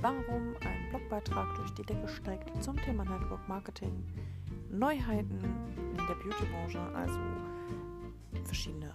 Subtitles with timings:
[0.00, 4.04] warum ein Blogbeitrag durch die Decke steigt zum Thema Network Marketing,
[4.70, 5.40] Neuheiten
[5.76, 7.18] in der Beautybranche, also
[8.44, 8.92] verschiedene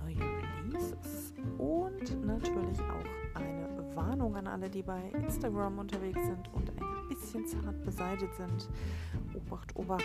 [0.00, 6.70] neue Releases und natürlich auch eine Warnung an alle, die bei Instagram unterwegs sind und
[6.70, 8.68] ein bisschen zart beseitigt sind.
[9.34, 10.04] Obacht, Obacht.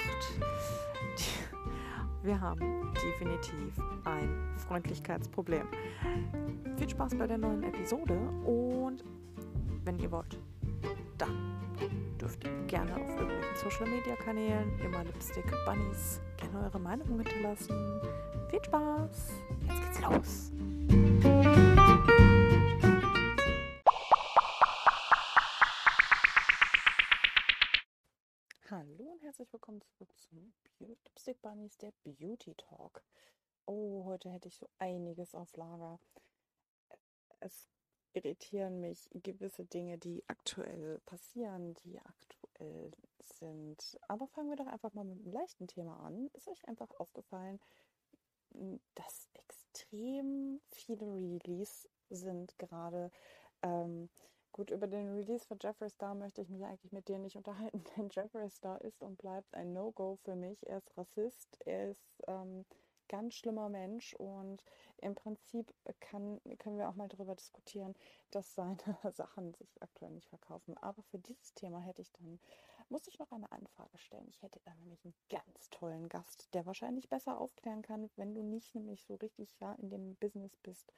[2.21, 5.67] Wir haben definitiv ein Freundlichkeitsproblem.
[6.75, 9.03] Viel Spaß bei der neuen Episode und
[9.89, 10.37] wenn ihr wollt,
[11.17, 17.07] dann dürft ihr gerne auf irgendwelchen Social Media Kanälen, immer Lipstick Bunnies, gerne eure Meinung
[17.07, 17.99] hinterlassen.
[18.51, 19.31] Viel Spaß!
[19.67, 20.51] Jetzt geht's los!
[28.69, 33.03] Hallo und herzlich willkommen zurück zum Lipstick Bunnies, der Beauty Talk.
[33.65, 35.99] Oh, heute hätte ich so einiges auf Lager.
[37.39, 37.67] Es
[38.13, 42.91] irritieren mich gewisse Dinge, die aktuell passieren, die aktuell
[43.23, 43.99] sind.
[44.07, 46.29] Aber fangen wir doch einfach mal mit einem leichten Thema an.
[46.33, 47.59] Ist euch einfach aufgefallen,
[48.95, 53.11] dass extrem viele Release sind gerade.
[53.61, 54.09] Ähm,
[54.51, 57.83] gut, über den Release von Jeffree Star möchte ich mich eigentlich mit dir nicht unterhalten,
[57.97, 60.67] denn Jeffree Star ist und bleibt ein No-Go für mich.
[60.67, 62.65] Er ist Rassist, er ist ähm,
[63.09, 64.63] ganz schlimmer Mensch und
[65.01, 67.95] im Prinzip kann, können wir auch mal darüber diskutieren,
[68.31, 68.77] dass seine
[69.13, 70.77] Sachen sich aktuell nicht verkaufen.
[70.77, 72.39] Aber für dieses Thema hätte ich dann,
[72.87, 74.27] muss ich noch eine Anfrage stellen.
[74.29, 78.43] Ich hätte da nämlich einen ganz tollen Gast, der wahrscheinlich besser aufklären kann, wenn du
[78.43, 80.93] nicht nämlich so richtig ja in dem Business bist,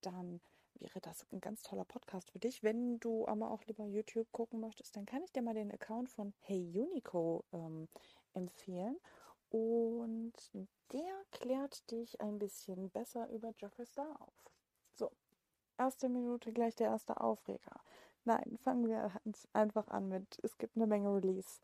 [0.00, 0.40] dann
[0.80, 2.62] wäre das ein ganz toller Podcast für dich.
[2.62, 6.10] Wenn du aber auch lieber YouTube gucken möchtest, dann kann ich dir mal den Account
[6.10, 7.88] von Hey Unico ähm,
[8.34, 8.98] empfehlen.
[9.54, 10.32] Und
[10.92, 14.34] der klärt dich ein bisschen besser über Jeffree Star auf.
[14.94, 15.12] So,
[15.78, 17.80] erste Minute gleich der erste Aufreger.
[18.24, 19.12] Nein, fangen wir
[19.52, 21.60] einfach an mit, es gibt eine Menge Release.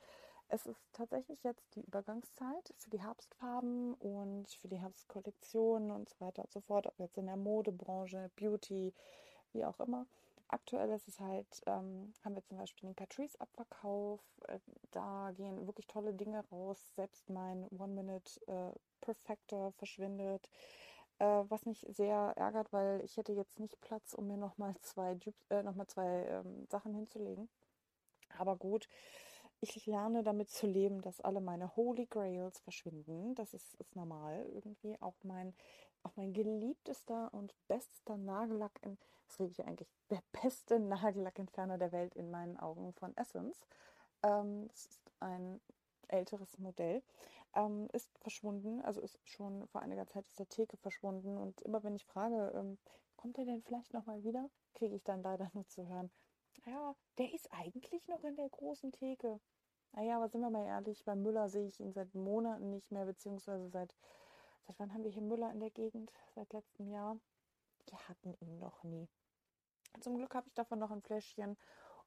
[0.46, 6.20] Es ist tatsächlich jetzt die Übergangszeit für die Herbstfarben und für die Herbstkollektionen und so
[6.20, 8.94] weiter und so fort, ob jetzt in der Modebranche, Beauty,
[9.52, 10.06] wie auch immer
[10.52, 14.20] aktuell ist es halt, ähm, haben wir zum Beispiel den Patrice-Abverkauf.
[14.48, 14.58] Äh,
[14.90, 16.78] da gehen wirklich tolle Dinge raus.
[16.96, 20.48] Selbst mein One-Minute äh, Perfector verschwindet.
[21.18, 25.18] Äh, was mich sehr ärgert, weil ich hätte jetzt nicht Platz, um mir nochmal zwei,
[25.50, 27.48] äh, noch zwei ähm, Sachen hinzulegen.
[28.38, 28.88] Aber gut,
[29.60, 33.34] ich lerne damit zu leben, dass alle meine Holy Grails verschwinden.
[33.34, 34.96] Das ist, ist normal irgendwie.
[35.00, 35.54] Auch mein,
[36.02, 38.96] auch mein geliebtester und bester Nagellack in
[39.30, 43.64] das rede ich eigentlich, der beste Nagellackentferner der Welt in meinen Augen von Essence.
[44.22, 45.60] Ähm, das ist ein
[46.08, 47.02] älteres Modell,
[47.54, 51.82] ähm, ist verschwunden, also ist schon vor einiger Zeit aus der Theke verschwunden und immer
[51.84, 52.78] wenn ich frage, ähm,
[53.16, 56.10] kommt er denn vielleicht nochmal wieder, kriege ich dann leider nur zu hören,
[56.66, 59.40] ja, der ist eigentlich noch in der großen Theke.
[59.92, 63.06] Naja, aber sind wir mal ehrlich, bei Müller sehe ich ihn seit Monaten nicht mehr,
[63.06, 63.94] beziehungsweise seit,
[64.66, 66.12] seit wann haben wir hier Müller in der Gegend?
[66.34, 67.18] Seit letztem Jahr.
[67.86, 69.08] Wir hatten ihn noch nie.
[69.98, 71.56] Zum Glück habe ich davon noch ein Fläschchen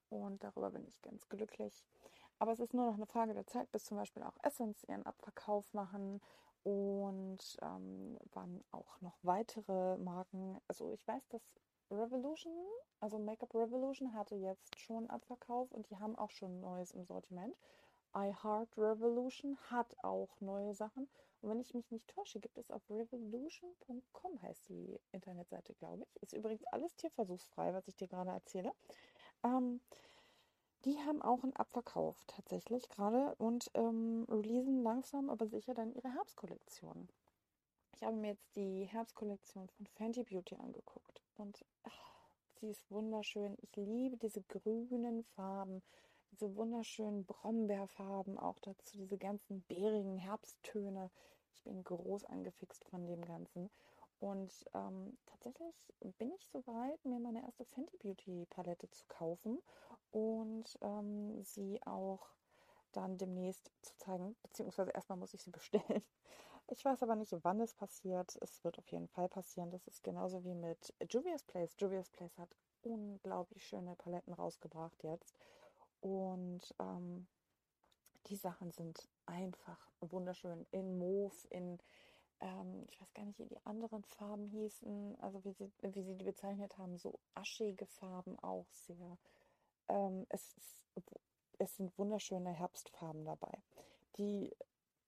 [0.10, 1.86] und darüber bin ich ganz glücklich.
[2.40, 5.06] Aber es ist nur noch eine Frage der Zeit, bis zum Beispiel auch Essence ihren
[5.06, 6.22] Abverkauf machen
[6.64, 10.60] und ähm, wann auch noch weitere Marken.
[10.68, 11.42] Also ich weiß, dass
[11.92, 12.54] Revolution,
[13.00, 17.56] also Make-up Revolution hatte jetzt schon Abverkauf und die haben auch schon Neues im Sortiment.
[18.16, 21.08] I Heart Revolution hat auch neue Sachen.
[21.42, 26.22] Und wenn ich mich nicht täusche, gibt es auf revolution.com, heißt die Internetseite, glaube ich.
[26.22, 28.72] Ist übrigens alles tierversuchsfrei, was ich dir gerade erzähle.
[29.44, 29.82] Ähm,
[30.86, 36.14] die haben auch einen Abverkauf tatsächlich gerade und ähm, releasen langsam, aber sicher dann ihre
[36.14, 37.08] Herbstkollektion.
[37.96, 42.28] Ich habe mir jetzt die Herbstkollektion von Fenty Beauty angeguckt und ach,
[42.60, 43.56] sie ist wunderschön.
[43.62, 45.82] Ich liebe diese grünen Farben
[46.34, 51.12] diese wunderschönen Brombeerfarben, auch dazu diese ganzen bärigen Herbsttöne.
[51.54, 53.70] Ich bin groß angefixt von dem Ganzen.
[54.20, 55.76] Und ähm, tatsächlich
[56.18, 59.60] bin ich soweit, mir meine erste Fenty Beauty Palette zu kaufen
[60.12, 62.30] und ähm, sie auch
[62.94, 66.04] dann demnächst zu zeigen, beziehungsweise erstmal muss ich sie bestellen.
[66.68, 68.38] Ich weiß aber nicht, wann es passiert.
[68.42, 69.70] Es wird auf jeden Fall passieren.
[69.70, 71.76] Das ist genauso wie mit Juvia's Place.
[71.78, 75.38] Juvia's Place hat unglaublich schöne Paletten rausgebracht jetzt.
[76.04, 77.28] Und ähm,
[78.28, 80.66] die Sachen sind einfach wunderschön.
[80.72, 81.80] In Mauve, in,
[82.42, 86.16] ähm, ich weiß gar nicht, wie die anderen Farben hießen, also wie sie, wie sie
[86.16, 89.18] die bezeichnet haben, so aschige Farben auch sehr.
[89.88, 90.82] Ähm, es, ist,
[91.60, 93.64] es sind wunderschöne Herbstfarben dabei.
[94.18, 94.54] Die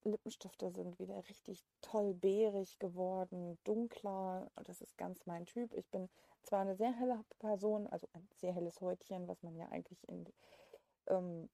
[0.06, 4.50] Lippenstifte sind wieder richtig toll beerig geworden, dunkler.
[4.63, 5.74] Das ist ganz mein Typ.
[5.74, 6.07] Ich bin
[6.44, 10.25] zwar eine sehr helle Person, also ein sehr helles Häutchen, was man ja eigentlich in,
[11.07, 11.50] ähm,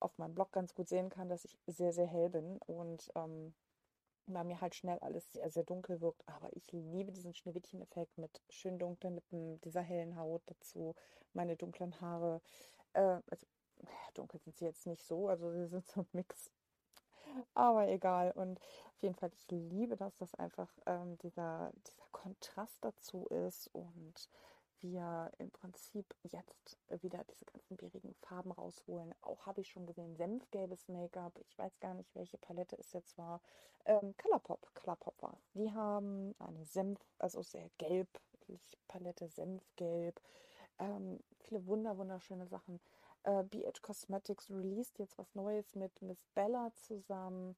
[0.00, 3.54] auf meinem Blog ganz gut sehen kann, dass ich sehr, sehr hell bin und ähm,
[4.26, 6.22] bei mir halt schnell alles sehr, sehr dunkel wirkt.
[6.28, 10.94] Aber ich liebe diesen Schneewittchen-Effekt mit schön dunklen Lippen, dieser hellen Haut dazu,
[11.32, 12.40] meine dunklen Haare.
[12.92, 13.46] Äh, also
[14.14, 16.50] dunkel sind sie jetzt nicht so, also sie sind so ein Mix.
[17.54, 18.32] Aber egal.
[18.32, 23.68] Und auf jeden Fall, ich liebe das, dass einfach ähm, dieser, dieser Kontrast dazu ist
[23.72, 24.28] und
[24.82, 29.14] wir im Prinzip jetzt wieder diese ganzen bärigen Farben rausholen.
[29.20, 31.38] Auch habe ich schon gesehen, senfgelbes Make-up.
[31.40, 33.40] Ich weiß gar nicht, welche Palette es jetzt war.
[33.84, 38.08] Ähm, Colourpop, Colourpop war Die haben eine Senf, also sehr gelb,
[38.86, 40.20] Palette Senfgelb.
[40.78, 42.80] Ähm, viele wunder, wunderschöne Sachen.
[43.24, 47.56] Äh, BH Cosmetics released jetzt was Neues mit Miss Bella zusammen.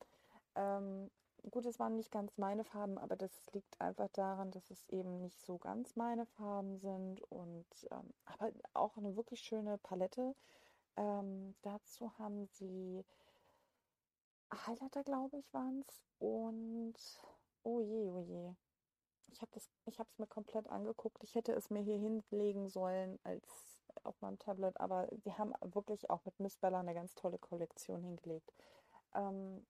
[0.55, 1.11] Ähm,
[1.51, 5.21] gut, es waren nicht ganz meine Farben, aber das liegt einfach daran, dass es eben
[5.21, 10.35] nicht so ganz meine Farben sind und ähm, aber auch eine wirklich schöne Palette.
[10.97, 13.05] Ähm, dazu haben sie
[14.67, 16.95] Highlighter, glaube ich, waren es und
[17.63, 18.53] oh je, oh je.
[19.33, 21.23] Ich habe es mir komplett angeguckt.
[21.23, 26.11] Ich hätte es mir hier hinlegen sollen als auf meinem Tablet, aber sie haben wirklich
[26.11, 28.53] auch mit Miss Bella eine ganz tolle Kollektion hingelegt.
[29.15, 29.65] Ähm,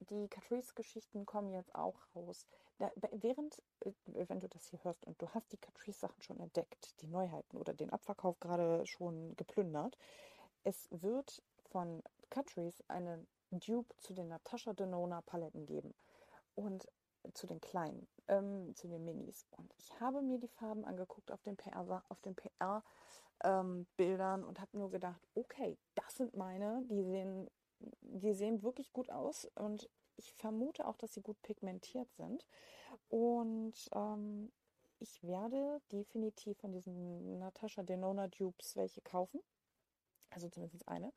[0.00, 2.46] die Catrice-Geschichten kommen jetzt auch raus.
[2.78, 3.92] Da, während, äh,
[4.28, 7.74] wenn du das hier hörst und du hast die Catrice-Sachen schon entdeckt, die Neuheiten oder
[7.74, 9.96] den Abverkauf gerade schon geplündert,
[10.64, 15.94] es wird von Catrice eine Dupe zu den Natasha Denona Paletten geben.
[16.54, 16.88] Und
[17.34, 19.46] zu den kleinen, ähm, zu den Minis.
[19.50, 22.82] Und ich habe mir die Farben angeguckt auf den PR, auf den PR
[23.44, 27.48] ähm, Bildern und habe nur gedacht, okay, das sind meine, die sehen
[28.00, 32.44] die sehen wirklich gut aus und ich vermute auch, dass sie gut pigmentiert sind.
[33.08, 34.50] Und ähm,
[34.98, 39.40] ich werde definitiv von diesen Natascha Denona Dupes welche kaufen.
[40.30, 41.12] Also zumindest eine.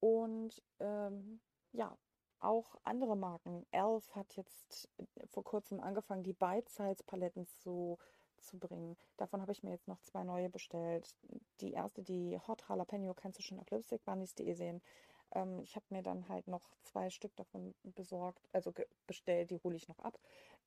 [0.00, 1.40] Und ähm,
[1.72, 1.96] ja,
[2.40, 3.64] auch andere Marken.
[3.70, 4.88] Elf hat jetzt
[5.26, 7.98] vor kurzem angefangen, die Bite-Size-Paletten zu,
[8.40, 8.96] zu bringen.
[9.16, 11.14] Davon habe ich mir jetzt noch zwei neue bestellt.
[11.60, 14.82] Die erste, die Hot Jalapeno, kannst du schon auf lipstickbunnies.de sehen.
[15.32, 18.72] Ähm, ich habe mir dann halt noch zwei Stück davon besorgt, also
[19.06, 20.18] bestellt, die hole ich noch ab.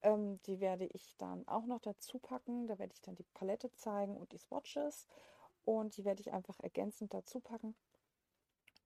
[0.01, 2.67] Ähm, die werde ich dann auch noch dazu packen.
[2.67, 5.07] Da werde ich dann die Palette zeigen und die Swatches.
[5.65, 7.75] Und die werde ich einfach ergänzend dazu packen.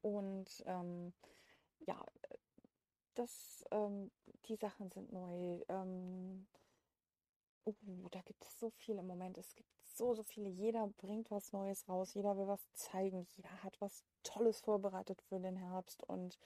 [0.01, 1.13] Und ähm,
[1.79, 2.01] ja,
[3.15, 4.11] das, ähm,
[4.45, 5.59] die Sachen sind neu.
[7.65, 9.38] Uh, da gibt es so viel im Moment.
[9.38, 10.50] Es gibt so, so viele.
[10.50, 12.13] Jeder bringt was Neues raus.
[12.13, 13.27] Jeder will was zeigen.
[13.35, 16.03] Jeder hat was Tolles vorbereitet für den Herbst.
[16.03, 16.38] Und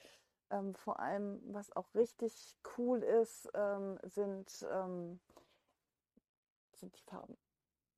[0.50, 5.20] ähm, vor allem, was auch richtig cool ist, ähm, sind, ähm,
[6.72, 7.36] sind die Farben.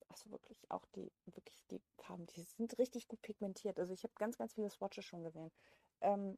[0.09, 3.79] Also wirklich auch die, wirklich die Farben, die sind richtig gut pigmentiert.
[3.79, 5.51] Also ich habe ganz, ganz viele Swatches schon gesehen.
[6.01, 6.37] Ähm,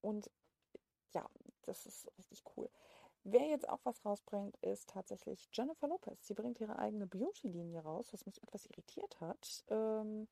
[0.00, 0.30] und
[1.12, 1.28] ja,
[1.62, 2.70] das ist richtig cool.
[3.28, 6.24] Wer jetzt auch was rausbringt, ist tatsächlich Jennifer Lopez.
[6.28, 10.28] Sie bringt ihre eigene Beauty-Linie raus, was mich etwas irritiert hat, ähm,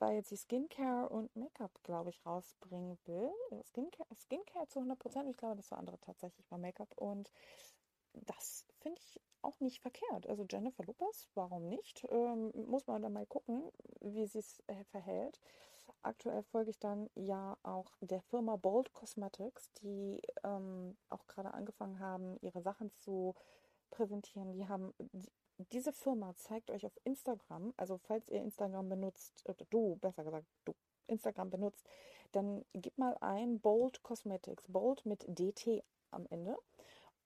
[0.00, 3.30] weil sie Skincare und Make-up, glaube ich, rausbringen will.
[3.52, 5.28] Äh, Skincare, Skincare zu 100 Prozent.
[5.28, 6.92] Ich glaube, das war andere tatsächlich war Make-up.
[6.96, 7.30] Und
[8.14, 10.26] das finde ich auch nicht verkehrt.
[10.26, 12.04] Also Jennifer Lopez, warum nicht?
[12.10, 13.70] Ähm, muss man dann mal gucken,
[14.00, 15.40] wie sie es äh, verhält.
[16.02, 22.00] Aktuell folge ich dann ja auch der Firma Bold Cosmetics, die ähm, auch gerade angefangen
[22.00, 23.34] haben, ihre Sachen zu
[23.90, 24.52] präsentieren.
[24.52, 25.30] Die haben die,
[25.70, 30.46] diese Firma zeigt euch auf Instagram, also falls ihr Instagram benutzt, oder du, besser gesagt,
[30.64, 30.74] du
[31.06, 31.86] Instagram benutzt,
[32.32, 36.56] dann gib mal ein Bold Cosmetics, Bold mit DT am Ende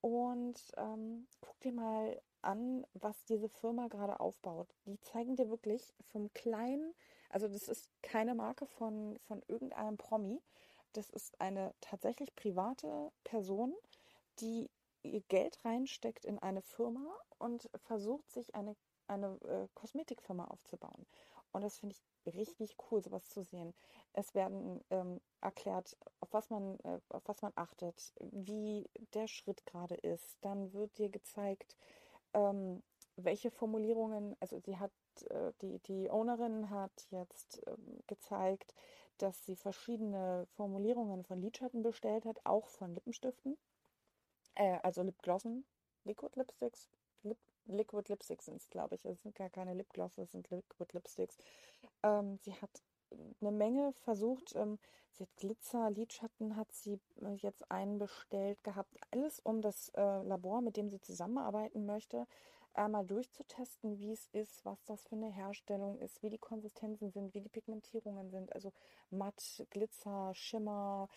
[0.07, 4.73] und ähm, guck dir mal an, was diese Firma gerade aufbaut.
[4.85, 6.93] Die zeigen dir wirklich vom kleinen
[7.29, 10.41] also das ist keine Marke von, von irgendeinem Promi.
[10.93, 13.75] Das ist eine tatsächlich private Person,
[14.39, 14.69] die
[15.03, 17.05] ihr Geld reinsteckt in eine Firma
[17.37, 18.75] und versucht, sich eine,
[19.07, 21.05] eine äh, Kosmetikfirma aufzubauen.
[21.57, 23.73] Und das finde ich richtig cool, sowas zu sehen.
[24.13, 29.65] Es werden ähm, erklärt, auf was man, äh, auf was man achtet, wie der Schritt
[29.65, 30.37] gerade ist.
[30.41, 31.75] Dann wird dir gezeigt,
[32.35, 32.83] ähm,
[33.15, 34.91] welche Formulierungen, also sie hat
[35.31, 38.75] äh, die, die Ownerin hat jetzt ähm, gezeigt,
[39.17, 43.57] dass sie verschiedene Formulierungen von Lidschatten bestellt hat, auch von Lippenstiften.
[44.53, 45.65] Äh, also Lipglossen,
[46.03, 46.96] Liquid Lipsticks, Lip,
[47.67, 49.05] Liquid Lipsticks sind es, glaube ich.
[49.05, 51.37] Es sind gar keine Lipglosse, es sind Liquid Lipsticks.
[52.03, 52.81] Ähm, sie hat
[53.41, 54.55] eine Menge versucht.
[54.55, 54.79] Ähm,
[55.13, 58.93] sie hat Glitzer, Lidschatten hat sie äh, jetzt einen bestellt gehabt.
[59.11, 62.27] Alles um das äh, Labor, mit dem sie zusammenarbeiten möchte,
[62.73, 67.33] einmal durchzutesten, wie es ist, was das für eine Herstellung ist, wie die Konsistenzen sind,
[67.33, 68.53] wie die Pigmentierungen sind.
[68.53, 68.71] Also
[69.09, 71.09] matt, Glitzer, Schimmer.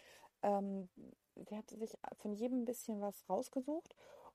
[0.42, 0.88] Ähm,
[1.36, 3.94] sie hat sich von jedem ein bisschen was rausgesucht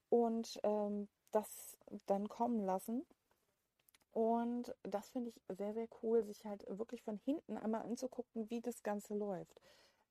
[0.09, 1.77] und ähm, das
[2.07, 3.05] dann kommen lassen.
[4.11, 8.61] Und das finde ich sehr, sehr cool, sich halt wirklich von hinten einmal anzugucken, wie
[8.61, 9.61] das Ganze läuft.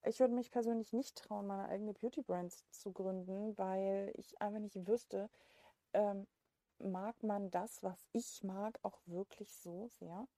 [0.05, 4.87] Ich würde mich persönlich nicht trauen, meine eigene Beauty-Brand zu gründen, weil ich einfach nicht
[4.87, 5.31] wüsste,
[5.95, 6.27] ähm,
[6.79, 10.29] mag man das, was ich mag, auch wirklich so sehr?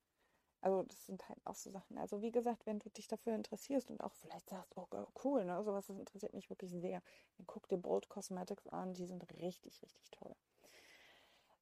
[0.61, 1.99] Also das sind halt auch so Sachen.
[1.99, 4.87] Also wie gesagt, wenn du dich dafür interessierst und auch vielleicht sagst, oh
[5.25, 7.02] cool, ne, sowas das interessiert mich wirklich sehr,
[7.37, 10.35] dann guck dir Bold Cosmetics an, die sind richtig, richtig toll.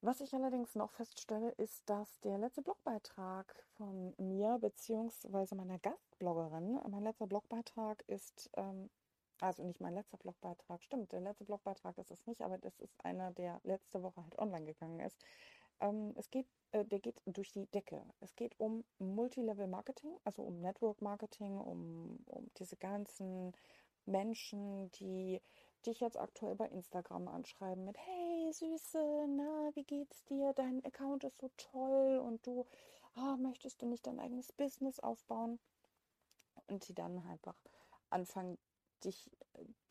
[0.06, 5.54] Was ich allerdings noch feststelle, ist, dass der letzte Blogbeitrag von mir bzw.
[5.54, 8.90] meiner Gastbloggerin, mein letzter Blogbeitrag ist, ähm,
[9.40, 13.02] also nicht mein letzter Blogbeitrag, stimmt, der letzte Blogbeitrag ist es nicht, aber das ist
[13.02, 15.24] einer, der letzte Woche halt online gegangen ist.
[15.80, 18.04] Ähm, es geht, äh, der geht durch die Decke.
[18.20, 23.52] Es geht um Multilevel Marketing, also um Network Marketing, um, um diese ganzen
[24.04, 25.40] Menschen, die
[25.86, 30.52] dich jetzt aktuell bei Instagram anschreiben mit, hey Süße, na, wie geht's dir?
[30.54, 32.66] Dein Account ist so toll und du,
[33.16, 35.58] oh, möchtest du nicht dein eigenes Business aufbauen?
[36.66, 37.56] Und die dann einfach
[38.10, 38.58] anfangen,
[39.04, 39.30] dich,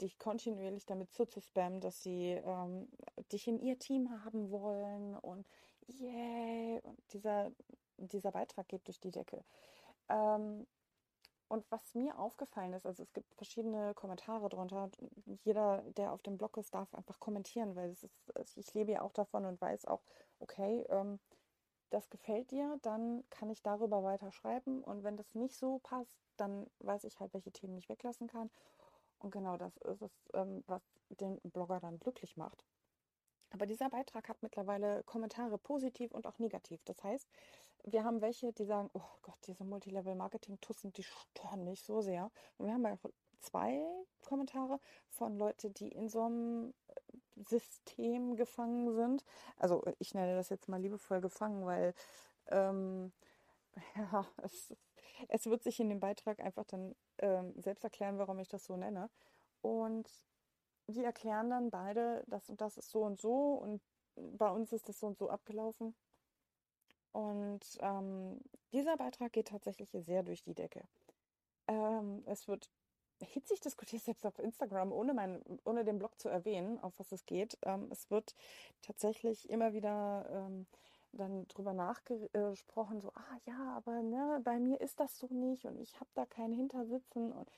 [0.02, 2.90] dich kontinuierlich damit zuzuspammen, dass sie ähm,
[3.32, 5.48] dich in ihr Team haben wollen und
[6.00, 7.52] yeah, und dieser,
[7.98, 9.44] dieser Beitrag geht durch die Decke.
[10.10, 10.66] Ähm,
[11.54, 14.90] und was mir aufgefallen ist, also es gibt verschiedene Kommentare drunter.
[15.44, 19.14] Jeder, der auf dem Blog ist, darf einfach kommentieren, weil ist, ich lebe ja auch
[19.14, 20.02] davon und weiß auch,
[20.40, 21.20] okay, ähm,
[21.92, 24.84] das gefällt dir, dann kann ich darüber weiter schreiben.
[24.84, 28.50] Und wenn das nicht so passt, dann weiß ich halt, welche Themen ich weglassen kann.
[29.20, 32.66] Und genau das ist es, ähm, was den Blogger dann glücklich macht.
[33.52, 36.84] Aber dieser Beitrag hat mittlerweile Kommentare positiv und auch negativ.
[36.86, 37.30] Das heißt,
[37.84, 42.32] wir haben welche, die sagen, oh Gott, diese Multilevel-Marketing-Tussen, die stören mich so sehr.
[42.58, 42.98] Und wir haben ja
[43.40, 43.84] zwei
[44.26, 49.24] Kommentare von Leuten, die in so einem äh, System gefangen sind.
[49.58, 51.94] Also ich nenne das jetzt mal liebevoll gefangen, weil
[52.48, 53.12] ähm,
[53.96, 54.74] ja, es,
[55.28, 58.78] es, wird sich in dem Beitrag einfach dann ähm, selbst erklären, warum ich das so
[58.78, 59.10] nenne.
[59.62, 60.10] Und
[60.88, 63.82] die erklären dann beide, das und das ist so und so und
[64.16, 65.96] bei uns ist das so und so abgelaufen.
[67.14, 68.42] Und ähm,
[68.74, 70.84] dieser Beitrag geht tatsächlich sehr durch die Decke.
[71.68, 72.70] Ähm, es wird
[73.22, 77.26] hitzig diskutiert, selbst auf Instagram, ohne, mein, ohne den Blog zu erwähnen, auf was es
[77.26, 77.58] geht.
[77.62, 78.36] Ähm, es wird
[78.82, 80.68] tatsächlich immer wieder ähm,
[81.12, 85.80] dann drüber nachgesprochen, so, ah ja, aber ne, bei mir ist das so nicht und
[85.80, 87.32] ich habe da kein Hintersitzen.
[87.32, 87.50] Und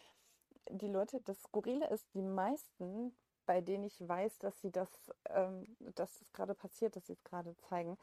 [0.70, 4.90] die Leute, das Skurrile ist, die meisten, bei denen ich weiß, dass sie das,
[5.30, 7.98] ähm, dass das gerade passiert, dass sie es gerade zeigen,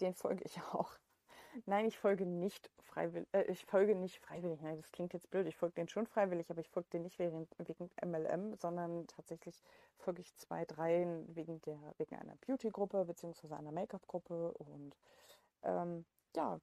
[0.00, 0.96] den folge ich auch.
[1.64, 3.28] Nein, ich folge nicht freiwillig.
[3.32, 4.60] Äh, ich folge nicht freiwillig.
[4.60, 5.46] Nein, das klingt jetzt blöd.
[5.46, 9.62] Ich folge den schon freiwillig, aber ich folge den nicht wegen, wegen MLM, sondern tatsächlich
[9.96, 14.96] folge ich zwei, drei wegen der wegen einer Beauty-Gruppe beziehungsweise einer Make-up-Gruppe und
[15.62, 16.60] ähm, ja,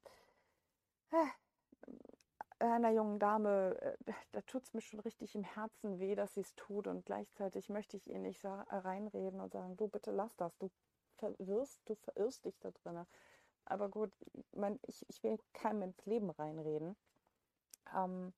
[2.59, 6.41] einer jungen Dame, äh, da tut es mir schon richtig im Herzen weh, dass sie
[6.41, 10.57] es tut und gleichzeitig möchte ich ihr nicht reinreden und sagen, du bitte lass das,
[10.57, 10.69] du
[11.23, 13.05] verwirrst, du verirrst dich da drin.
[13.65, 14.11] Aber gut,
[14.53, 16.95] man, ich, ich will keinem ins Leben reinreden.
[17.95, 18.33] Ähm,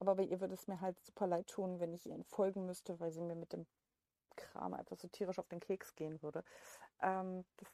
[0.00, 2.98] aber bei ihr würde es mir halt super leid tun, wenn ich ihr folgen müsste,
[2.98, 3.66] weil sie mir mit dem
[4.36, 6.44] Kram einfach so tierisch auf den Keks gehen würde.
[7.00, 7.68] Ähm, das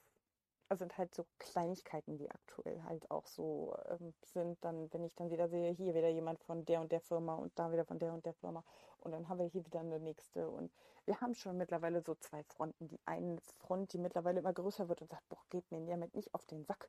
[0.76, 4.58] sind halt so Kleinigkeiten, die aktuell halt auch so ähm, sind.
[4.64, 7.52] Dann, wenn ich dann wieder sehe, hier wieder jemand von der und der Firma und
[7.58, 8.64] da wieder von der und der Firma
[9.00, 10.48] und dann haben wir hier wieder eine nächste.
[10.48, 10.70] Und
[11.06, 12.88] wir haben schon mittlerweile so zwei Fronten.
[12.88, 16.34] Die eine Front, die mittlerweile immer größer wird und sagt, boah, geht mir damit nicht
[16.34, 16.88] auf den Sack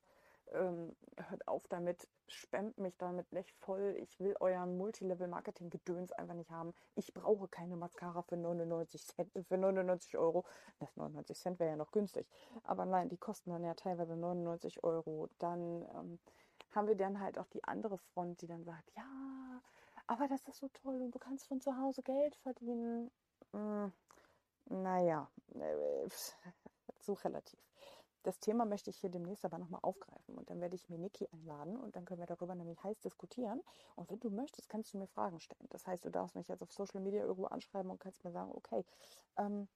[0.53, 3.96] ähm, hört auf damit, spammt mich damit nicht voll.
[4.00, 6.74] Ich will euren Multilevel-Marketing-Gedöns einfach nicht haben.
[6.96, 10.46] Ich brauche keine Mascara für 99 Cent, für 99 Euro.
[10.79, 12.27] Das 99 Cent wäre ja noch günstig.
[12.63, 15.29] Aber nein, die kosten dann ja teilweise 99 Euro.
[15.39, 16.20] Dann ähm,
[16.72, 19.62] haben wir dann halt auch die andere Front, die dann sagt, ja,
[20.08, 23.12] aber das ist so toll und du kannst von zu Hause Geld verdienen.
[23.51, 23.91] Hm,
[24.65, 26.08] naja, äh,
[27.00, 27.60] so relativ.
[28.24, 31.28] Das Thema möchte ich hier demnächst aber nochmal aufgreifen und dann werde ich mir Niki
[31.32, 33.62] einladen und dann können wir darüber nämlich heiß diskutieren.
[33.96, 35.68] Und wenn du möchtest, kannst du mir Fragen stellen.
[35.70, 38.51] Das heißt, du darfst mich jetzt auf Social Media irgendwo anschreiben und kannst mir sagen,
[38.54, 38.86] okay,
[39.38, 39.68] ähm,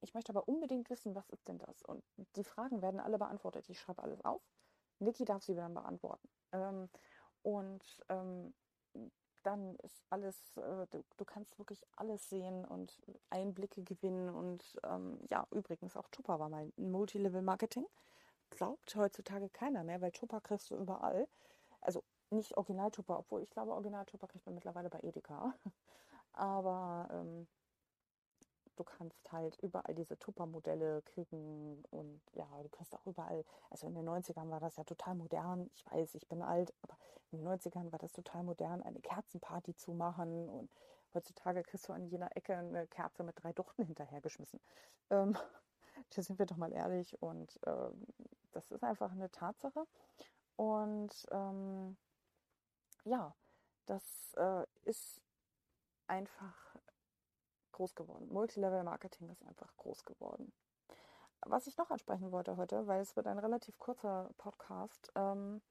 [0.00, 1.82] ich möchte aber unbedingt wissen, was ist denn das?
[1.82, 2.02] Und
[2.36, 3.68] die Fragen werden alle beantwortet.
[3.68, 4.42] Ich schreibe alles auf.
[4.98, 6.28] Niki darf sie dann beantworten.
[6.52, 6.88] Ähm,
[7.42, 8.54] Und ähm,
[9.42, 14.28] dann ist alles, äh, du, du, kannst wirklich alles sehen und Einblicke gewinnen.
[14.30, 17.86] Und ähm, ja, übrigens auch Tupper war mal Multilevel-Marketing.
[18.50, 21.26] Glaubt heutzutage keiner mehr, weil Tupper kriegst du überall.
[21.80, 25.54] Also nicht Original-Tupper, obwohl ich glaube, Original-Tupper kriegt man mittlerweile bei Edeka.
[26.32, 27.48] Aber ähm,
[28.80, 33.94] du kannst halt überall diese Tupper-Modelle kriegen und ja, du kannst auch überall, also in
[33.94, 36.96] den 90ern war das ja total modern, ich weiß, ich bin alt, aber
[37.30, 40.70] in den 90ern war das total modern, eine Kerzenparty zu machen und
[41.12, 44.60] heutzutage kriegst du an jeder Ecke eine Kerze mit drei Duchten hinterhergeschmissen.
[45.10, 45.36] Ähm,
[46.16, 48.06] da sind wir doch mal ehrlich und ähm,
[48.52, 49.86] das ist einfach eine Tatsache
[50.56, 51.98] und ähm,
[53.04, 53.36] ja,
[53.84, 55.20] das äh, ist
[56.06, 56.70] einfach
[57.72, 58.28] groß geworden.
[58.32, 60.52] Multilevel-Marketing ist einfach groß geworden.
[61.46, 65.62] Was ich noch ansprechen wollte heute, weil es wird ein relativ kurzer Podcast, ähm,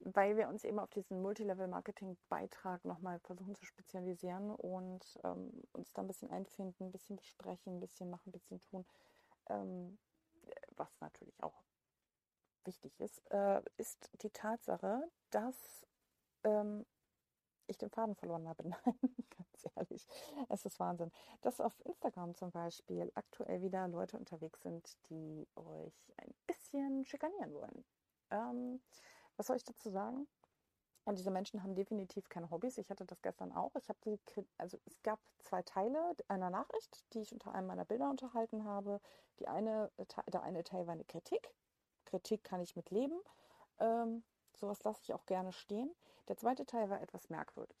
[0.00, 6.02] weil wir uns eben auf diesen Multilevel-Marketing-Beitrag nochmal versuchen zu spezialisieren und ähm, uns da
[6.02, 8.86] ein bisschen einfinden, ein bisschen besprechen, ein bisschen machen, ein bisschen tun,
[9.48, 9.98] ähm,
[10.76, 11.64] was natürlich auch
[12.64, 15.86] wichtig ist, äh, ist die Tatsache, dass
[16.44, 16.84] ähm,
[17.68, 18.62] ich den Faden verloren habe.
[18.68, 18.98] Nein,
[19.36, 20.06] ganz ehrlich,
[20.48, 21.10] es ist Wahnsinn.
[21.42, 27.52] Dass auf Instagram zum Beispiel aktuell wieder Leute unterwegs sind, die euch ein bisschen schikanieren
[27.52, 27.84] wollen.
[28.30, 28.80] Ähm,
[29.36, 30.26] was soll ich dazu sagen?
[31.06, 32.78] Und diese Menschen haben definitiv keine Hobbys.
[32.78, 33.72] Ich hatte das gestern auch.
[33.76, 34.18] Ich habe
[34.58, 39.00] also es gab zwei Teile einer Nachricht, die ich unter einem meiner Bilder unterhalten habe.
[39.38, 39.92] Die eine,
[40.32, 41.54] der eine Teil war eine Kritik.
[42.06, 43.20] Kritik kann ich mit leben.
[43.78, 44.24] Ähm,
[44.56, 45.94] sowas lasse ich auch gerne stehen.
[46.28, 47.76] Der zweite Teil war etwas merkwürdig.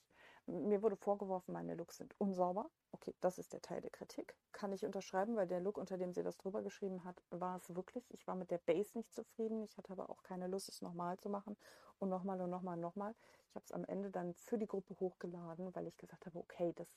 [0.46, 2.70] Mir wurde vorgeworfen, meine Looks sind unsauber.
[2.92, 4.36] Okay, das ist der Teil der Kritik.
[4.52, 7.74] Kann ich unterschreiben, weil der Look, unter dem sie das drüber geschrieben hat, war es
[7.74, 8.08] wirklich.
[8.14, 9.64] Ich war mit der Base nicht zufrieden.
[9.64, 11.56] Ich hatte aber auch keine Lust, es nochmal zu machen.
[11.98, 13.14] Und nochmal und nochmal und nochmal.
[13.48, 16.72] Ich habe es am Ende dann für die Gruppe hochgeladen, weil ich gesagt habe, okay,
[16.76, 16.88] das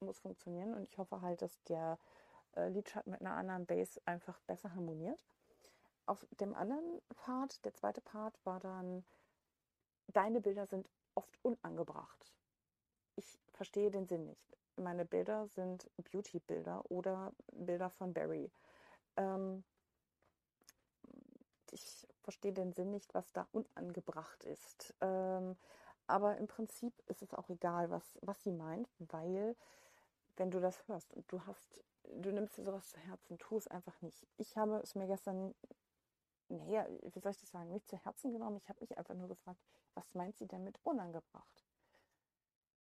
[0.00, 0.74] muss funktionieren.
[0.74, 1.98] Und ich hoffe halt, dass der
[2.56, 5.20] äh, Lidschatten mit einer anderen Base einfach besser harmoniert.
[6.06, 9.04] Auf dem anderen Part, der zweite Part, war dann,
[10.08, 12.32] deine Bilder sind oft unangebracht.
[13.16, 14.56] Ich verstehe den Sinn nicht.
[14.76, 18.50] Meine Bilder sind Beauty-Bilder oder Bilder von Barry.
[19.16, 19.64] Ähm,
[21.70, 24.94] ich verstehe den Sinn nicht, was da unangebracht ist.
[25.00, 25.56] Ähm,
[26.06, 29.56] aber im Prinzip ist es auch egal, was, was sie meint, weil
[30.36, 33.66] wenn du das hörst und du hast, du nimmst dir sowas zu Herzen, tu es
[33.68, 34.26] einfach nicht.
[34.36, 35.54] Ich habe es mir gestern
[36.48, 38.56] naja, wie soll ich das sagen, nicht zu Herzen genommen.
[38.56, 39.60] Ich habe mich einfach nur gefragt,
[39.94, 41.64] was meint sie denn mit unangebracht?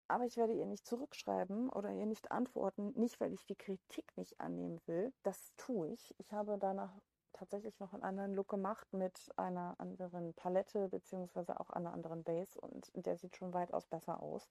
[0.08, 4.15] Aber ich werde ihr nicht zurückschreiben oder ihr nicht antworten, nicht weil ich die Kritik
[4.17, 5.12] nicht annehmen will.
[5.23, 6.13] Das tue ich.
[6.19, 6.91] Ich habe danach
[7.34, 12.60] tatsächlich noch einen anderen Look gemacht mit einer anderen Palette beziehungsweise auch einer anderen Base
[12.60, 14.47] und der sieht schon weitaus besser aus.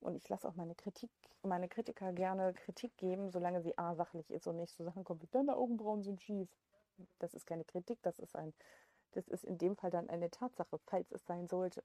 [0.00, 1.10] Und ich lasse auch meine Kritik,
[1.42, 5.22] meine Kritiker gerne Kritik geben, solange sie A sachlich ist und nicht so Sachen kommt
[5.34, 6.48] deine Augenbrauen sind schief
[7.18, 8.52] das ist keine Kritik, das ist ein,
[9.12, 11.82] das ist in dem Fall dann eine Tatsache, falls es sein sollte.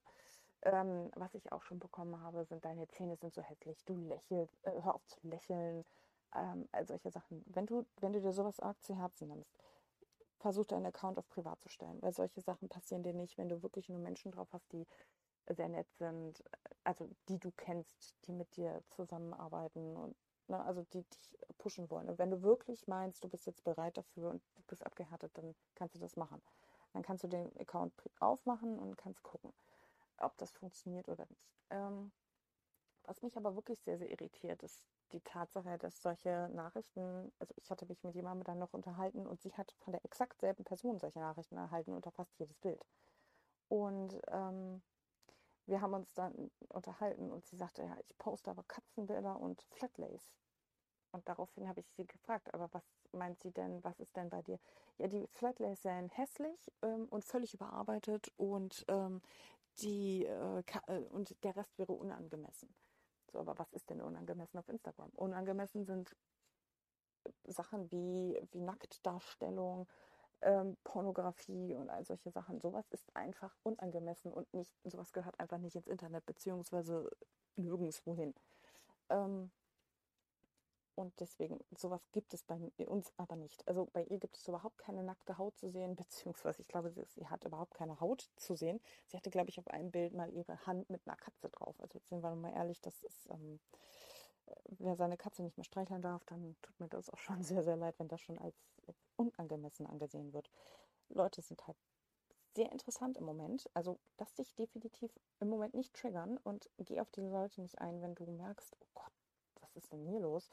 [0.61, 4.57] Ähm, was ich auch schon bekommen habe, sind deine Zähne sind so hässlich, du lächelst,
[4.65, 5.85] äh, hör auf zu lächeln,
[6.35, 7.43] ähm, all solche Sachen.
[7.47, 9.51] Wenn du, wenn du dir sowas arg zu Herzen nimmst,
[10.39, 13.61] versuch deinen Account auf privat zu stellen, weil solche Sachen passieren dir nicht, wenn du
[13.63, 14.85] wirklich nur Menschen drauf hast, die
[15.47, 16.43] sehr nett sind,
[16.83, 20.15] also die du kennst, die mit dir zusammenarbeiten und
[20.49, 20.63] Ne?
[20.63, 22.09] Also die dich pushen wollen.
[22.09, 25.55] Und wenn du wirklich meinst, du bist jetzt bereit dafür und du bist abgehärtet, dann
[25.75, 26.41] kannst du das machen.
[26.93, 29.53] Dann kannst du den Account aufmachen und kannst gucken,
[30.17, 31.49] ob das funktioniert oder nicht.
[31.69, 32.11] Ähm,
[33.03, 37.69] was mich aber wirklich sehr, sehr irritiert, ist die Tatsache, dass solche Nachrichten, also ich
[37.71, 40.99] hatte mich mit jemandem dann noch unterhalten und sie hat von der exakt selben Person
[40.99, 42.85] solche Nachrichten erhalten unter fast jedes Bild.
[43.67, 44.81] Und ähm,
[45.69, 50.33] wir haben uns dann unterhalten und sie sagte, ja, ich poste aber Katzenbilder und Flatlace.
[51.11, 54.41] Und daraufhin habe ich sie gefragt, aber was meint sie denn, was ist denn bei
[54.41, 54.59] dir?
[54.97, 59.21] Ja, die Flatlace seien hässlich ähm, und völlig überarbeitet und ähm,
[59.81, 62.73] die äh, äh, und der Rest wäre unangemessen.
[63.31, 65.09] So, aber was ist denn unangemessen auf Instagram?
[65.15, 66.15] Unangemessen sind
[67.45, 69.87] Sachen wie, wie Nacktdarstellung,
[70.41, 72.59] ähm, Pornografie und all solche Sachen.
[72.59, 77.09] Sowas ist einfach unangemessen und nicht, sowas gehört einfach nicht ins Internet, beziehungsweise
[77.55, 78.33] nirgendwo hin.
[79.09, 79.51] Ähm,
[80.99, 83.65] und deswegen, sowas gibt es bei uns aber nicht.
[83.69, 87.05] Also bei ihr gibt es überhaupt keine nackte Haut zu sehen, beziehungsweise ich glaube, sie,
[87.05, 88.81] sie hat überhaupt keine Haut zu sehen.
[89.07, 91.79] Sie hatte, glaube ich, auf einem Bild mal ihre Hand mit einer Katze drauf.
[91.79, 93.61] Also jetzt sind wir mal ehrlich, das ist, ähm,
[94.65, 97.75] wer seine Katze nicht mehr streicheln darf, dann tut mir das auch schon sehr, sehr
[97.75, 98.55] leid, wenn das schon als,
[99.15, 100.49] unangemessen angesehen wird.
[101.09, 101.77] Leute sind halt
[102.55, 103.69] sehr interessant im Moment.
[103.73, 108.01] Also lass dich definitiv im Moment nicht triggern und geh auf die Leute nicht ein,
[108.01, 109.13] wenn du merkst, oh Gott,
[109.61, 110.49] was ist denn hier los?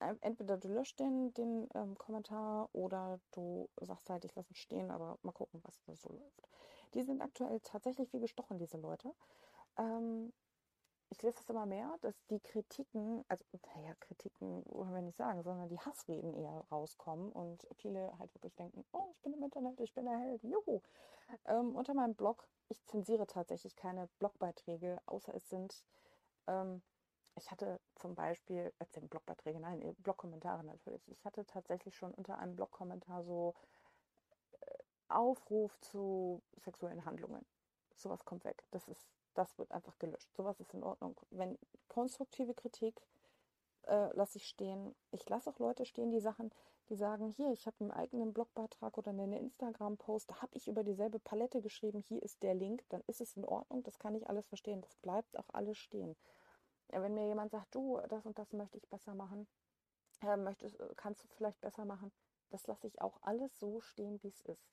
[0.00, 4.58] Äh, entweder du löscht den, den ähm, Kommentar oder du sagst halt, ich lasse es
[4.58, 6.48] stehen, aber mal gucken, was da so läuft.
[6.94, 9.14] Die sind aktuell tatsächlich wie gestochen, diese Leute.
[9.78, 10.32] Ähm,
[11.12, 13.44] ich lese das immer mehr, dass die Kritiken, also
[13.76, 18.54] naja, Kritiken wollen wir nicht sagen, sondern die Hassreden eher rauskommen und viele halt wirklich
[18.54, 20.80] denken, oh, ich bin im Internet, ich bin der Held, juhu.
[21.44, 25.84] Ähm, unter meinem Blog, ich zensiere tatsächlich keine Blogbeiträge, außer es sind,
[26.46, 26.82] ähm,
[27.34, 31.06] ich hatte zum Beispiel, erzählen Blogbeiträge, nein, äh, Blogkommentare natürlich.
[31.08, 33.54] Ich hatte tatsächlich schon unter einem Blogkommentar so
[34.60, 34.66] äh,
[35.08, 37.44] Aufruf zu sexuellen Handlungen.
[37.96, 38.64] Sowas kommt weg.
[38.70, 40.32] Das ist das wird einfach gelöscht.
[40.34, 41.18] Sowas ist in Ordnung.
[41.30, 43.00] Wenn konstruktive Kritik
[43.86, 44.94] äh, lasse ich stehen.
[45.10, 46.50] Ich lasse auch Leute stehen, die Sachen,
[46.88, 50.84] die sagen, hier, ich habe einen eigenen Blogbeitrag oder einen Instagram-Post, da habe ich über
[50.84, 54.28] dieselbe Palette geschrieben, hier ist der Link, dann ist es in Ordnung, das kann ich
[54.28, 56.16] alles verstehen, das bleibt auch alles stehen.
[56.88, 59.46] Wenn mir jemand sagt, du, das und das möchte ich besser machen,
[60.20, 62.12] äh, möchtest, kannst du vielleicht besser machen,
[62.50, 64.68] das lasse ich auch alles so stehen, wie es ist.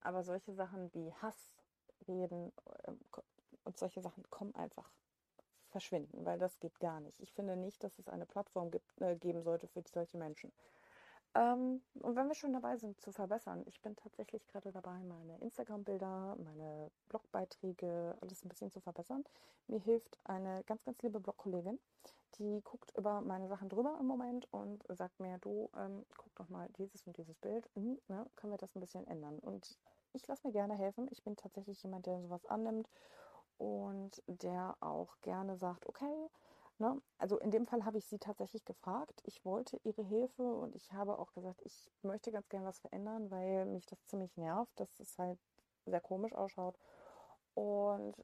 [0.00, 2.92] Aber solche Sachen wie Hassreden, äh,
[3.64, 4.90] und solche Sachen kommen einfach
[5.68, 7.18] verschwinden, weil das geht gar nicht.
[7.20, 10.52] Ich finde nicht, dass es eine Plattform gibt, äh, geben sollte für solche Menschen.
[11.34, 15.38] Ähm, und wenn wir schon dabei sind zu verbessern, ich bin tatsächlich gerade dabei, meine
[15.40, 19.24] Instagram-Bilder, meine Blogbeiträge, alles ein bisschen zu verbessern.
[19.66, 21.78] Mir hilft eine ganz, ganz liebe Blogkollegin,
[22.38, 26.50] die guckt über meine Sachen drüber im Moment und sagt mir, du, ähm, guck doch
[26.50, 29.38] mal dieses und dieses Bild, hm, ne, können wir das ein bisschen ändern.
[29.38, 29.78] Und
[30.12, 31.08] ich lasse mir gerne helfen.
[31.10, 32.88] Ich bin tatsächlich jemand, der sowas annimmt
[33.62, 36.28] und der auch gerne sagt, okay,
[36.78, 37.00] ne?
[37.18, 39.22] also in dem Fall habe ich sie tatsächlich gefragt.
[39.24, 43.30] Ich wollte ihre Hilfe und ich habe auch gesagt, ich möchte ganz gerne was verändern,
[43.30, 45.38] weil mich das ziemlich nervt, dass es halt
[45.86, 46.76] sehr komisch ausschaut.
[47.54, 48.16] Und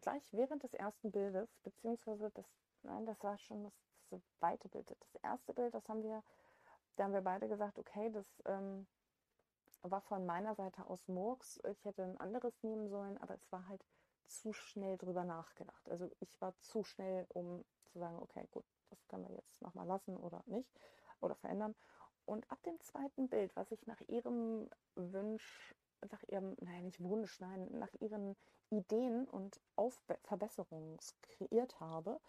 [0.00, 2.46] gleich während des ersten Bildes, beziehungsweise das,
[2.82, 4.88] nein, das war schon das, zweite Bild.
[4.88, 6.22] Das erste Bild, das haben wir,
[6.96, 8.86] da haben wir beide gesagt, okay, das ähm,
[9.82, 11.60] war von meiner Seite aus Murks.
[11.70, 13.84] Ich hätte ein anderes nehmen sollen, aber es war halt
[14.26, 15.88] zu schnell drüber nachgedacht.
[15.88, 19.86] Also ich war zu schnell, um zu sagen, okay, gut, das können wir jetzt nochmal
[19.86, 20.70] lassen oder nicht
[21.20, 21.74] oder verändern.
[22.24, 25.74] Und ab dem zweiten Bild, was ich nach ihrem Wunsch,
[26.10, 28.36] nach ihrem, nein, nicht Wunsch, nein, nach ihren
[28.70, 29.60] Ideen und
[30.24, 32.20] Verbesserungen kreiert habe,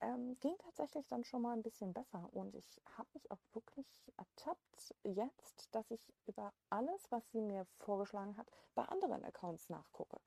[0.00, 2.28] ähm, ging tatsächlich dann schon mal ein bisschen besser.
[2.32, 7.66] Und ich habe mich auch wirklich ertappt jetzt, dass ich über alles, was sie mir
[7.78, 10.18] vorgeschlagen hat, bei anderen Accounts nachgucke.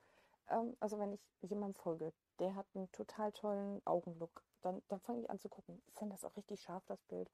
[0.49, 5.21] Ähm, also wenn ich jemandem folge, der hat einen total tollen Augenlook, dann, dann fange
[5.21, 7.29] ich an zu gucken, ist denn das auch richtig scharf, das Bild?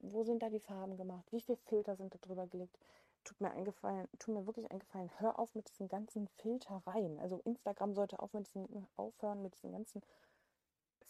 [0.00, 1.30] Wo sind da die Farben gemacht?
[1.32, 2.78] Wie viele Filter sind da drüber gelegt?
[3.24, 7.18] Tut mir eingefallen, tut mir wirklich eingefallen, hör auf mit diesen ganzen Filtereien.
[7.18, 10.02] Also Instagram sollte auf mit diesen, aufhören mit diesen ganzen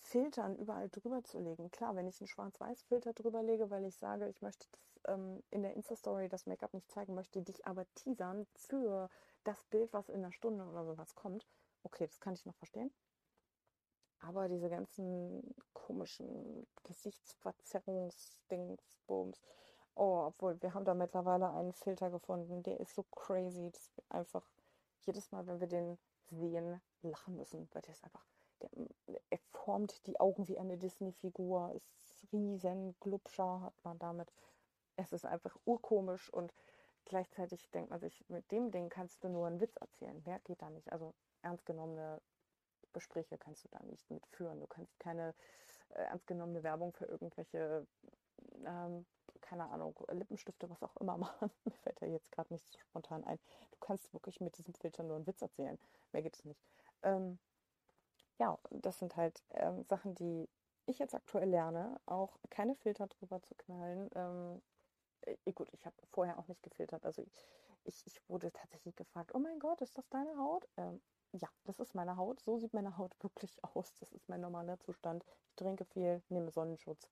[0.01, 1.71] Filtern überall drüber zu legen.
[1.71, 5.63] Klar, wenn ich einen Schwarz-Weiß-Filter drüber lege, weil ich sage, ich möchte das ähm, in
[5.63, 9.09] der Insta-Story das Make-up nicht zeigen, möchte dich aber teasern für
[9.49, 11.47] das Bild, was in einer Stunde oder sowas kommt,
[11.83, 12.93] okay, das kann ich noch verstehen.
[14.21, 19.41] Aber diese ganzen komischen Gesichtsverzerrungsdingsbums.
[19.95, 24.05] Oh, obwohl, wir haben da mittlerweile einen Filter gefunden, der ist so crazy, dass wir
[24.11, 24.47] einfach
[25.01, 28.27] jedes Mal, wenn wir den sehen, lachen müssen, weil der ist einfach,
[28.61, 28.69] der,
[29.31, 31.89] er formt die Augen wie eine Disney-Figur, ist
[32.33, 34.31] riesen Glubscher hat man damit.
[34.97, 36.53] Es ist einfach urkomisch und
[37.09, 40.23] gleichzeitig denkt man sich, mit dem Ding kannst du nur einen Witz erzählen.
[40.25, 40.93] Mehr geht da nicht.
[40.93, 42.21] Also ernst genommene
[42.93, 44.61] Gespräche kannst du da nicht mitführen.
[44.61, 45.35] Du kannst keine
[45.91, 47.87] äh, ernst genommene Werbung für irgendwelche,
[48.65, 49.07] ähm,
[49.41, 51.51] keine Ahnung, Lippenstifte, was auch immer machen.
[51.65, 53.39] Mir fällt ja jetzt gerade nicht so spontan ein.
[53.71, 55.79] Du kannst wirklich mit diesem Filter nur einen Witz erzählen.
[56.13, 56.63] Mehr geht es nicht.
[57.03, 57.39] Ähm,
[58.39, 60.49] ja, das sind halt ähm, Sachen, die
[60.87, 64.63] ich jetzt aktuell lerne, auch keine Filter drüber zu knallen, ähm,
[65.23, 67.05] äh, gut, ich habe vorher auch nicht gefiltert.
[67.05, 67.25] Also
[67.85, 70.69] ich, ich wurde tatsächlich gefragt, oh mein Gott, ist das deine Haut?
[70.77, 71.01] Ähm,
[71.33, 72.41] ja, das ist meine Haut.
[72.41, 73.95] So sieht meine Haut wirklich aus.
[74.01, 75.25] Das ist mein normaler Zustand.
[75.49, 77.11] Ich trinke viel, nehme Sonnenschutz.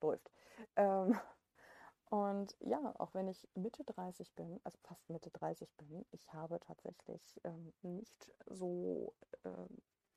[0.00, 0.30] Läuft.
[0.76, 1.18] Ähm,
[2.10, 6.58] und ja, auch wenn ich Mitte 30 bin, also fast Mitte 30 bin, ich habe
[6.60, 9.68] tatsächlich ähm, nicht so ähm,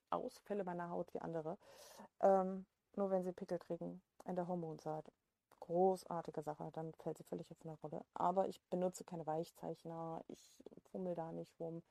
[0.10, 1.58] Ausfälle meiner Haut wie andere.
[2.22, 5.12] Ähm, nur wenn sie Pickel kriegen in der Hormonzeit
[5.66, 8.06] großartige Sache, dann fällt sie völlig auf eine Rolle.
[8.14, 11.84] Aber ich benutze keine Weichzeichner, ich fummel da nicht rum.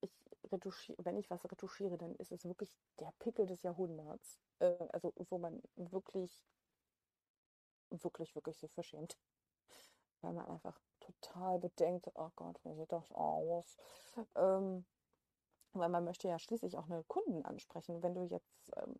[0.00, 0.12] Ich
[0.52, 4.38] retuschiere, wenn ich was retuschiere, dann ist es wirklich der Pickel des Jahrhunderts.
[4.60, 6.44] Äh, also wo man wirklich,
[7.90, 9.16] wirklich, wirklich sich verschämt.
[10.20, 13.76] weil man einfach total bedenkt, oh Gott, wie sieht das aus?
[14.36, 14.84] Ähm,
[15.72, 18.02] weil man möchte ja schließlich auch eine Kunden ansprechen.
[18.02, 18.96] Wenn du jetzt ähm,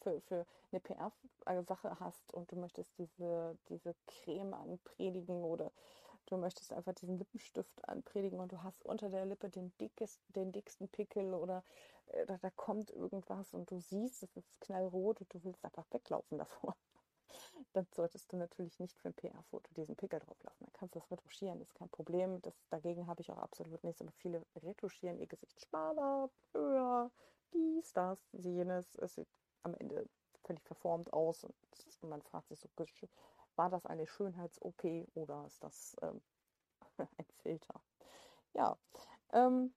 [0.00, 5.70] für, für eine PR-Sache hast und du möchtest diese, diese Creme anpredigen oder
[6.26, 10.52] du möchtest einfach diesen Lippenstift anpredigen und du hast unter der Lippe den, dickest, den
[10.52, 11.62] dicksten Pickel oder
[12.08, 15.86] äh, da, da kommt irgendwas und du siehst, es ist knallrot und du willst einfach
[15.90, 16.74] weglaufen davor
[17.72, 20.64] dann solltest du natürlich nicht für ein PR-Foto diesen Pickel drauflassen.
[20.64, 22.40] Dann kannst du das retuschieren, ist kein Problem.
[22.42, 24.00] Das, dagegen habe ich auch absolut nichts.
[24.00, 27.10] Aber viele retuschieren ihr Gesicht schmaler, höher,
[27.52, 28.94] dies, das, jenes.
[28.96, 29.28] Es sieht
[29.64, 30.08] am Ende
[30.44, 31.54] völlig verformt aus und
[32.02, 32.68] man fragt sich so,
[33.56, 36.20] war das eine Schönheits-OP oder ist das ähm,
[36.98, 37.80] ein Filter?
[38.52, 38.76] Ja,
[39.32, 39.74] ähm,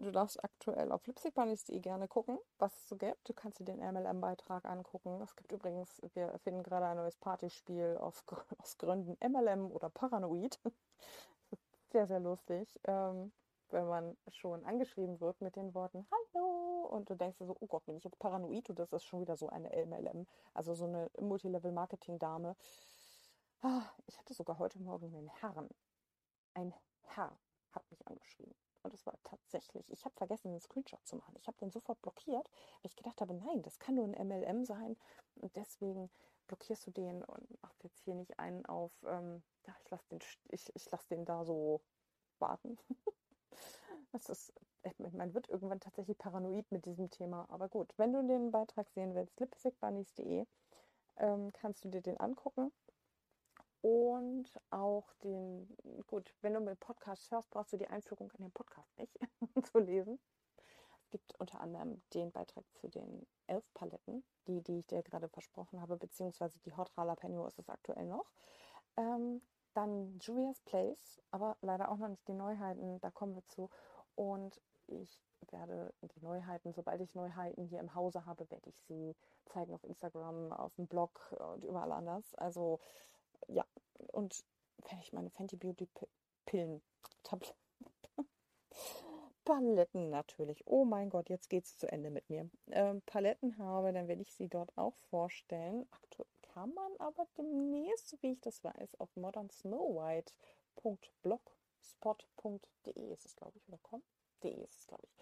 [0.00, 3.28] Du darfst aktuell auf lipstickbunnies.de gerne gucken, was es so gibt.
[3.28, 5.20] Du kannst dir den MLM-Beitrag angucken.
[5.22, 8.22] Es gibt übrigens, wir finden gerade ein neues Partyspiel aus,
[8.58, 10.60] aus Gründen MLM oder Paranoid.
[11.90, 13.32] sehr, sehr lustig, ähm,
[13.70, 16.57] wenn man schon angeschrieben wird mit den Worten Hallo
[16.88, 19.36] und du denkst so, oh Gott, bin ich jetzt paranoid und das ist schon wieder
[19.36, 22.56] so eine MLM, also so eine Multilevel-Marketing-Dame.
[23.62, 25.68] Ah, ich hatte sogar heute Morgen einen Herrn.
[26.54, 27.38] Ein Herr
[27.72, 28.54] hat mich angeschrieben.
[28.82, 31.34] Und es war tatsächlich, ich habe vergessen, einen Screenshot zu machen.
[31.36, 32.48] Ich habe den sofort blockiert,
[32.80, 34.96] weil ich gedacht habe, nein, das kann nur ein MLM sein.
[35.34, 36.10] Und deswegen
[36.46, 40.20] blockierst du den und machst jetzt hier nicht einen auf, ähm, ja, ich lasse den,
[40.50, 41.82] ich, ich lass den da so
[42.38, 42.78] warten.
[44.12, 44.52] das ist,
[44.98, 47.46] man wird irgendwann tatsächlich paranoid mit diesem Thema.
[47.50, 50.46] Aber gut, wenn du den Beitrag sehen willst, lipstickbunnies.de,
[51.18, 52.72] ähm, kannst du dir den angucken
[53.80, 58.52] und auch den, gut, wenn du mit Podcast hörst, brauchst du die Einführung in den
[58.52, 59.18] Podcast nicht
[59.72, 60.18] zu lesen.
[61.04, 65.28] Es gibt unter anderem den Beitrag zu den elf Paletten, die, die ich dir gerade
[65.28, 68.30] versprochen habe, beziehungsweise die Hot Jalapeno ist es aktuell noch.
[68.96, 69.40] Ähm,
[69.74, 73.70] dann Julia's Place, aber leider auch noch nicht die Neuheiten, da kommen wir zu.
[74.18, 79.14] Und ich werde die Neuheiten, sobald ich Neuheiten hier im Hause habe, werde ich sie
[79.46, 82.34] zeigen auf Instagram, auf dem Blog und überall anders.
[82.34, 82.80] Also
[83.46, 83.64] ja,
[84.08, 84.44] und
[84.90, 85.88] wenn ich meine Fenty Beauty
[86.46, 86.82] Pillen,
[87.22, 87.54] Tabletten,
[89.44, 90.66] Paletten natürlich.
[90.66, 92.50] Oh mein Gott, jetzt geht es zu Ende mit mir.
[92.72, 95.86] Ähm, Paletten habe, dann werde ich sie dort auch vorstellen.
[95.92, 99.14] Aktuell kann man aber demnächst, wie ich das weiß, auf
[101.78, 104.02] modernsnowwhite.blogspot.de ist es, glaube ich, oder com?
[104.42, 105.16] De ist es, glaube ich.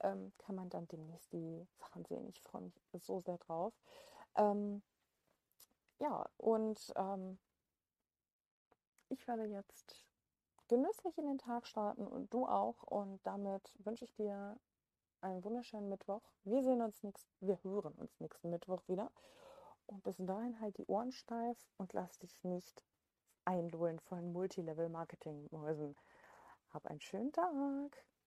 [0.00, 2.28] Ähm, kann man dann demnächst die Sachen sehen.
[2.28, 3.74] Ich freue mich so sehr drauf.
[4.36, 4.82] Ähm,
[5.98, 7.38] ja, und ähm,
[9.08, 10.06] ich werde jetzt
[10.68, 12.82] genüsslich in den Tag starten und du auch.
[12.84, 14.58] Und damit wünsche ich dir
[15.20, 16.22] einen wunderschönen Mittwoch.
[16.44, 19.10] Wir sehen uns nächst, wir hören uns nächsten Mittwoch wieder.
[19.86, 22.84] Und bis dahin halt die Ohren steif und lass dich nicht
[23.50, 25.96] einlullen von Multilevel-Marketing-Mäusen.
[26.72, 28.04] Hab einen schönen Tag.